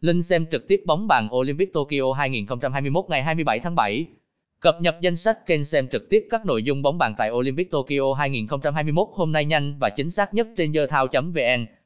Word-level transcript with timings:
Linh 0.00 0.22
xem 0.22 0.46
trực 0.46 0.68
tiếp 0.68 0.82
bóng 0.86 1.08
bàn 1.08 1.28
Olympic 1.34 1.72
Tokyo 1.72 2.12
2021 2.12 3.04
ngày 3.08 3.22
27 3.22 3.60
tháng 3.60 3.74
7. 3.74 4.06
Cập 4.60 4.80
nhật 4.80 4.96
danh 5.00 5.16
sách 5.16 5.46
kênh 5.46 5.64
xem 5.64 5.88
trực 5.88 6.08
tiếp 6.10 6.26
các 6.30 6.46
nội 6.46 6.62
dung 6.62 6.82
bóng 6.82 6.98
bàn 6.98 7.14
tại 7.18 7.30
Olympic 7.30 7.70
Tokyo 7.70 8.14
2021 8.18 9.08
hôm 9.12 9.32
nay 9.32 9.44
nhanh 9.44 9.78
và 9.78 9.90
chính 9.90 10.10
xác 10.10 10.34
nhất 10.34 10.46
trên 10.56 10.72
dơ 10.72 10.86
thao.vn 10.86 11.66